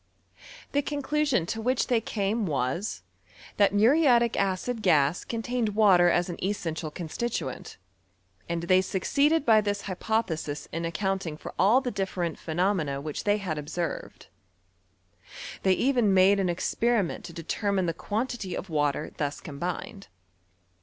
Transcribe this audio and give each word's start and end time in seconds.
The 0.71 0.81
conclusion 0.81 1.45
to 1.45 1.61
which 1.61 1.85
they 1.85 2.01
came 2.01 2.47
was,' 2.47 3.03
tluit 3.59 3.71
muriatic 3.71 4.35
acid 4.35 4.81
gas 4.81 5.23
contained 5.23 5.75
water 5.75 6.09
as 6.09 6.27
an 6.27 6.43
esaeatial 6.43 6.89
constituent; 6.91 7.77
and 8.49 8.63
they 8.63 8.81
succeeded 8.81 9.45
by 9.45 9.61
this 9.61 9.83
hypothesii 9.83 10.65
in 10.71 10.85
accounting 10.85 11.37
for 11.37 11.53
all 11.59 11.81
the 11.81 11.91
different 11.91 12.39
phenomena 12.39 12.99
which 12.99 13.25
they 13.25 13.37
had 13.37 13.59
observed. 13.59 14.25
Tliey 15.63 15.75
even 15.75 16.15
made 16.15 16.39
an 16.39 16.49
experiment 16.49 17.23
to 17.25 17.31
determine 17.31 17.85
the 17.85 17.93
quantity 17.93 18.55
of 18.57 18.71
water 18.71 19.11
thus 19.17 19.39
combined. 19.39 20.07